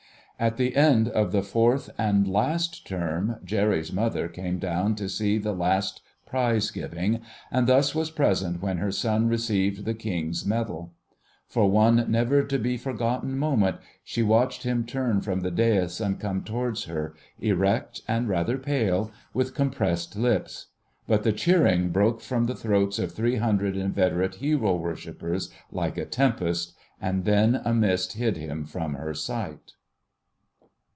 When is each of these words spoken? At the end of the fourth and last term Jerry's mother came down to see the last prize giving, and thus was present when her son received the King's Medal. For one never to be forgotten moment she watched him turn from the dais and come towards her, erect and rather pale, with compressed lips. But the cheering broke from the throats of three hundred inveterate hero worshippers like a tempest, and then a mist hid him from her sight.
At 0.39 0.57
the 0.57 0.75
end 0.75 1.07
of 1.07 1.31
the 1.31 1.43
fourth 1.43 1.91
and 1.99 2.27
last 2.27 2.87
term 2.87 3.35
Jerry's 3.45 3.93
mother 3.93 4.27
came 4.27 4.57
down 4.57 4.95
to 4.95 5.07
see 5.07 5.37
the 5.37 5.53
last 5.53 6.01
prize 6.25 6.71
giving, 6.71 7.21
and 7.51 7.67
thus 7.67 7.93
was 7.93 8.09
present 8.09 8.59
when 8.59 8.77
her 8.77 8.91
son 8.91 9.27
received 9.27 9.85
the 9.85 9.93
King's 9.93 10.43
Medal. 10.43 10.95
For 11.47 11.69
one 11.69 12.09
never 12.09 12.41
to 12.41 12.57
be 12.57 12.75
forgotten 12.75 13.37
moment 13.37 13.75
she 14.03 14.23
watched 14.23 14.63
him 14.63 14.83
turn 14.83 15.21
from 15.21 15.41
the 15.41 15.51
dais 15.51 16.01
and 16.01 16.19
come 16.19 16.43
towards 16.43 16.85
her, 16.85 17.13
erect 17.39 18.01
and 18.07 18.27
rather 18.27 18.57
pale, 18.57 19.11
with 19.35 19.53
compressed 19.53 20.15
lips. 20.15 20.69
But 21.05 21.21
the 21.21 21.33
cheering 21.33 21.89
broke 21.91 22.19
from 22.19 22.47
the 22.47 22.55
throats 22.55 22.97
of 22.97 23.11
three 23.11 23.35
hundred 23.35 23.77
inveterate 23.77 24.33
hero 24.37 24.75
worshippers 24.75 25.51
like 25.71 25.97
a 25.99 26.05
tempest, 26.05 26.73
and 26.99 27.25
then 27.25 27.61
a 27.63 27.75
mist 27.75 28.13
hid 28.13 28.37
him 28.37 28.65
from 28.65 28.95
her 28.95 29.13
sight. 29.13 29.73